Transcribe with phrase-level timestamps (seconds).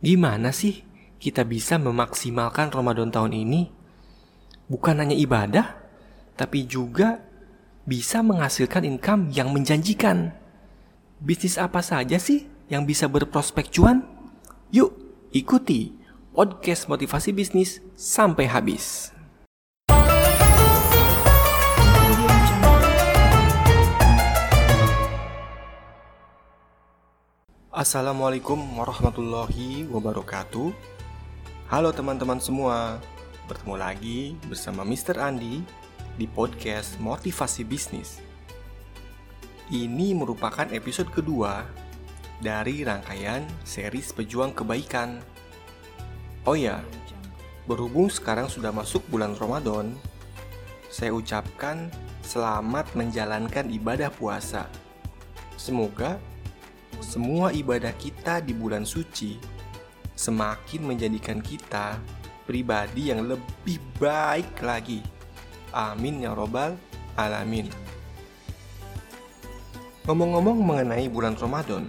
[0.00, 0.80] Gimana sih
[1.20, 3.68] kita bisa memaksimalkan Ramadan tahun ini?
[4.64, 5.76] Bukan hanya ibadah,
[6.40, 7.20] tapi juga
[7.84, 10.32] bisa menghasilkan income yang menjanjikan.
[11.20, 14.08] Bisnis apa saja sih yang bisa berprospek cuan?
[14.72, 14.96] Yuk,
[15.36, 15.92] ikuti
[16.32, 19.12] podcast motivasi bisnis sampai habis.
[27.70, 30.74] Assalamualaikum warahmatullahi wabarakatuh.
[31.70, 32.98] Halo teman-teman semua,
[33.46, 35.14] bertemu lagi bersama Mr.
[35.14, 35.62] Andi
[36.18, 38.18] di podcast Motivasi Bisnis.
[39.70, 41.62] Ini merupakan episode kedua
[42.42, 45.22] dari rangkaian series Pejuang Kebaikan.
[46.50, 46.82] Oh ya,
[47.70, 49.94] berhubung sekarang sudah masuk bulan Ramadan,
[50.90, 51.86] saya ucapkan
[52.26, 54.66] selamat menjalankan ibadah puasa.
[55.54, 56.18] Semoga
[57.00, 59.40] semua ibadah kita di bulan suci
[60.14, 61.96] semakin menjadikan kita
[62.44, 65.00] pribadi yang lebih baik lagi.
[65.72, 66.76] Amin ya Robbal
[67.16, 67.72] 'Alamin.
[70.04, 71.88] Ngomong-ngomong mengenai bulan Ramadan,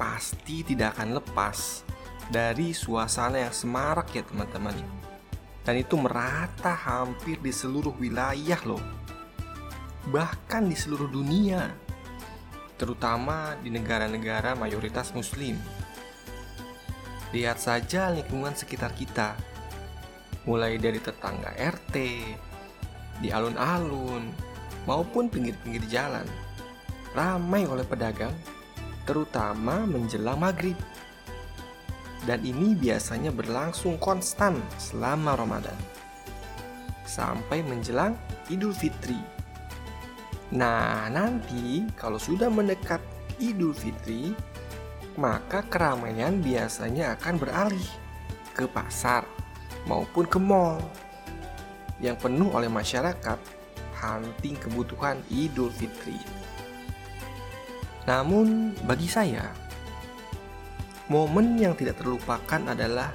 [0.00, 1.84] pasti tidak akan lepas
[2.32, 4.76] dari suasana yang semarak ya teman-teman.
[5.64, 8.84] Dan itu merata hampir di seluruh wilayah loh.
[10.12, 11.83] Bahkan di seluruh dunia
[12.74, 15.58] terutama di negara-negara mayoritas Muslim.
[17.34, 19.34] Lihat saja lingkungan sekitar kita,
[20.46, 21.94] mulai dari tetangga RT,
[23.18, 24.30] di alun-alun,
[24.86, 26.26] maupun pinggir-pinggir jalan,
[27.14, 28.34] ramai oleh pedagang,
[29.06, 30.78] terutama menjelang maghrib.
[32.24, 35.76] Dan ini biasanya berlangsung konstan selama Ramadan,
[37.04, 38.16] sampai menjelang
[38.48, 39.33] Idul Fitri
[40.54, 43.02] Nah, nanti kalau sudah mendekat
[43.42, 44.30] Idul Fitri,
[45.18, 47.90] maka keramaian biasanya akan beralih
[48.54, 49.26] ke pasar
[49.90, 50.78] maupun ke mall
[51.98, 53.38] yang penuh oleh masyarakat
[53.98, 56.22] hunting kebutuhan Idul Fitri.
[58.06, 59.50] Namun, bagi saya,
[61.10, 63.10] momen yang tidak terlupakan adalah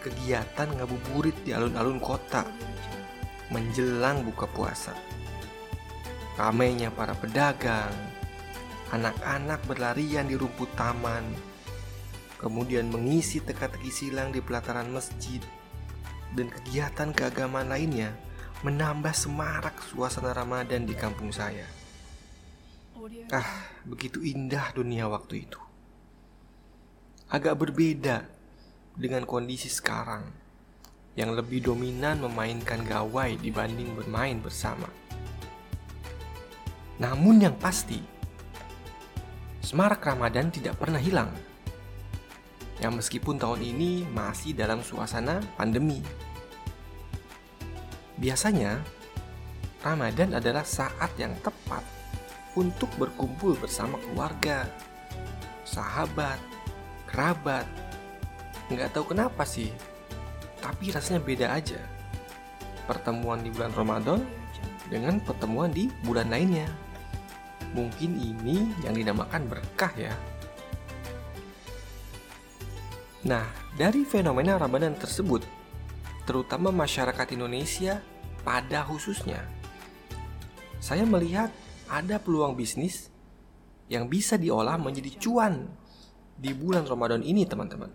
[0.00, 2.48] kegiatan ngabuburit di alun-alun kota
[3.52, 5.07] menjelang buka puasa.
[6.38, 7.90] Ramainya para pedagang,
[8.94, 11.26] anak-anak berlarian di rumput taman,
[12.38, 15.42] kemudian mengisi teka-teki silang di pelataran masjid,
[16.38, 18.14] dan kegiatan keagamaan lainnya
[18.62, 21.66] menambah semarak suasana Ramadan di kampung saya.
[23.34, 25.58] Ah, begitu indah dunia waktu itu.
[27.34, 28.30] Agak berbeda
[28.94, 30.22] dengan kondisi sekarang
[31.18, 34.86] yang lebih dominan memainkan gawai dibanding bermain bersama.
[36.98, 38.02] Namun yang pasti,
[39.62, 41.30] semarak Ramadan tidak pernah hilang.
[42.82, 46.02] Yang meskipun tahun ini masih dalam suasana pandemi.
[48.18, 48.82] Biasanya,
[49.78, 51.86] Ramadan adalah saat yang tepat
[52.58, 54.66] untuk berkumpul bersama keluarga,
[55.62, 56.42] sahabat,
[57.06, 57.62] kerabat.
[58.74, 59.70] Nggak tahu kenapa sih,
[60.58, 61.78] tapi rasanya beda aja.
[62.90, 64.20] Pertemuan di bulan Ramadan
[64.90, 66.66] dengan pertemuan di bulan lainnya.
[67.76, 70.14] Mungkin ini yang dinamakan berkah ya.
[73.28, 73.44] Nah,
[73.76, 75.42] dari fenomena Ramadan tersebut,
[76.24, 78.00] terutama masyarakat Indonesia
[78.46, 79.42] pada khususnya,
[80.78, 81.50] saya melihat
[81.90, 83.10] ada peluang bisnis
[83.90, 85.66] yang bisa diolah menjadi cuan
[86.38, 87.90] di bulan Ramadan ini, teman-teman.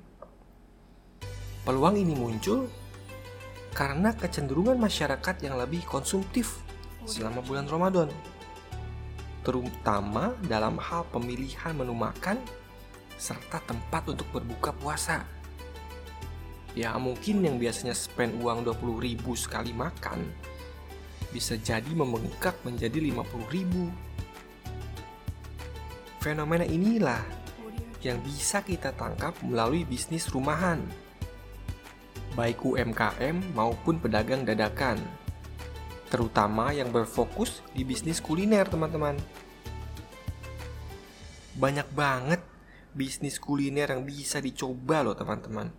[1.64, 2.68] Peluang ini muncul
[3.72, 6.60] karena kecenderungan masyarakat yang lebih konsumtif
[7.08, 8.12] selama bulan Ramadan
[9.44, 12.40] terutama dalam hal pemilihan menu makan
[13.20, 15.28] serta tempat untuk berbuka puasa.
[16.74, 20.26] Ya mungkin yang biasanya spend uang 20 ribu sekali makan
[21.30, 23.94] bisa jadi membengkak menjadi 50 ribu.
[26.24, 27.22] Fenomena inilah
[28.02, 30.80] yang bisa kita tangkap melalui bisnis rumahan,
[32.34, 34.98] baik UMKM maupun pedagang dadakan
[36.14, 39.18] terutama yang berfokus di bisnis kuliner, teman-teman.
[41.58, 42.38] Banyak banget
[42.94, 45.74] bisnis kuliner yang bisa dicoba loh, teman-teman.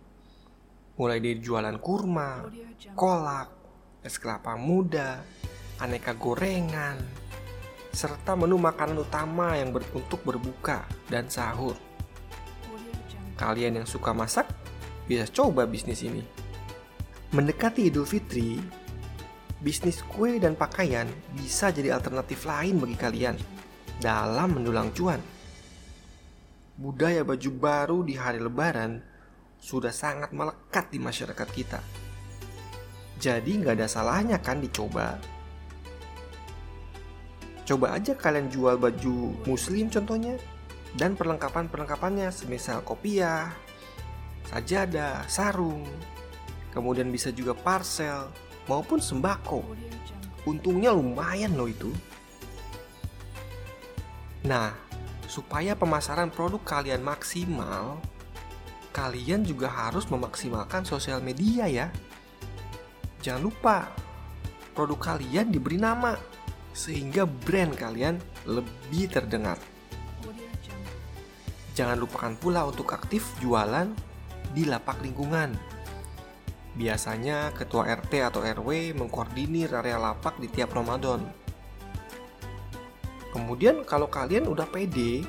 [0.99, 2.51] Mulai dari jualan kurma,
[2.99, 3.47] kolak,
[4.03, 5.23] es kelapa muda,
[5.79, 6.99] aneka gorengan,
[7.95, 11.79] serta menu makanan utama yang ber untuk berbuka dan sahur.
[13.39, 14.51] Kalian yang suka masak
[15.07, 16.23] bisa coba bisnis ini.
[17.31, 18.59] Mendekati Idul Fitri,
[19.65, 23.33] bisnis kue dan pakaian bisa jadi alternatif lain bagi kalian
[23.97, 25.17] dalam mendulang cuan.
[26.77, 29.01] Budaya baju baru di hari lebaran
[29.57, 31.81] sudah sangat melekat di masyarakat kita.
[33.17, 35.17] Jadi nggak ada salahnya kan dicoba.
[37.65, 40.37] Coba aja kalian jual baju muslim contohnya
[40.93, 43.49] dan perlengkapan-perlengkapannya semisal kopiah,
[44.45, 45.89] sajadah, sarung,
[46.69, 49.65] kemudian bisa juga parcel maupun sembako.
[50.45, 51.89] Untungnya lumayan loh itu.
[54.45, 54.77] Nah,
[55.25, 57.97] supaya pemasaran produk kalian maksimal,
[58.93, 61.87] kalian juga harus memaksimalkan sosial media ya.
[63.25, 63.89] Jangan lupa,
[64.77, 66.13] produk kalian diberi nama
[66.75, 69.57] sehingga brand kalian lebih terdengar.
[71.75, 73.91] Jangan lupakan pula untuk aktif jualan
[74.55, 75.51] di lapak lingkungan.
[76.75, 81.23] Biasanya ketua RT atau RW mengkoordinir area lapak di tiap Ramadan.
[83.31, 85.23] Kemudian kalau kalian udah pede,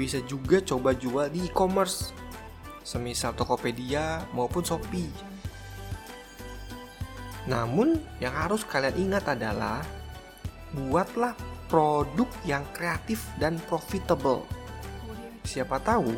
[0.00, 2.16] bisa juga coba jual di e-commerce,
[2.80, 5.12] semisal Tokopedia maupun Shopee.
[7.44, 9.84] Namun, yang harus kalian ingat adalah
[10.72, 11.36] buatlah
[11.68, 14.44] produk yang kreatif dan profitable.
[15.44, 16.16] Siapa tahu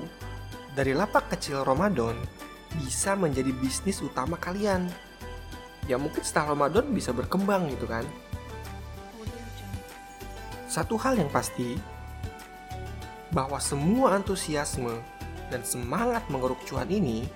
[0.75, 2.19] dari lapak kecil Ramadan
[2.79, 4.91] bisa menjadi bisnis utama kalian.
[5.85, 8.05] Ya mungkin setelah Ramadan bisa berkembang gitu kan.
[10.67, 11.79] Satu hal yang pasti
[13.31, 14.99] bahwa semua antusiasme
[15.53, 17.29] dan semangat mengeruk cuan ini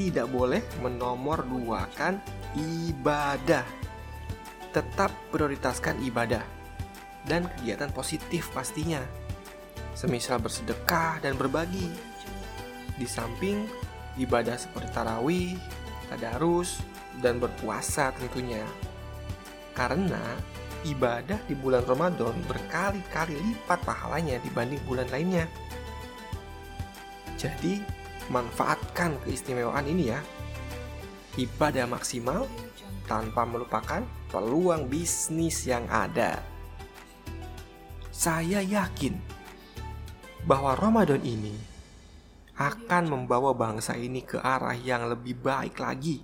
[0.00, 2.16] tidak boleh menomor duakan
[2.56, 3.66] ibadah.
[4.70, 6.40] Tetap prioritaskan ibadah
[7.26, 9.02] dan kegiatan positif pastinya.
[9.92, 11.90] Semisal bersedekah dan berbagi.
[12.96, 13.66] Di samping
[14.20, 15.56] ibadah seperti tarawih,
[16.12, 16.84] tadarus,
[17.24, 18.62] dan berpuasa tentunya.
[19.72, 20.20] Karena
[20.84, 25.48] ibadah di bulan Ramadan berkali-kali lipat pahalanya dibanding bulan lainnya.
[27.40, 27.80] Jadi,
[28.28, 30.20] manfaatkan keistimewaan ini ya
[31.38, 32.46] ibadah maksimal
[33.06, 36.42] tanpa melupakan peluang bisnis yang ada.
[38.10, 39.14] Saya yakin
[40.46, 41.54] bahwa Ramadan ini
[42.60, 46.20] akan membawa bangsa ini ke arah yang lebih baik lagi.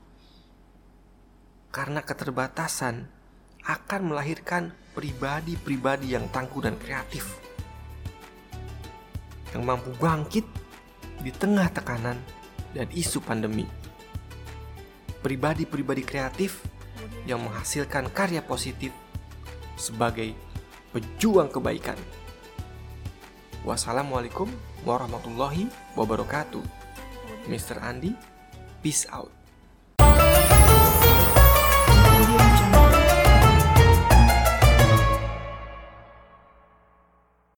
[1.73, 3.09] Karena keterbatasan
[3.65, 7.41] akan melahirkan pribadi-pribadi yang tangguh dan kreatif.
[9.57, 10.45] Yang mampu bangkit
[11.25, 12.21] di tengah tekanan
[12.77, 13.65] dan isu pandemi
[15.27, 16.63] pribadi-pribadi kreatif
[17.27, 18.95] yang menghasilkan karya positif
[19.75, 20.31] sebagai
[20.95, 21.99] pejuang kebaikan.
[23.67, 24.47] Wassalamualaikum
[24.87, 25.67] warahmatullahi
[25.99, 26.63] wabarakatuh.
[27.51, 27.83] Mr.
[27.83, 28.15] Andi,
[28.79, 29.35] peace out.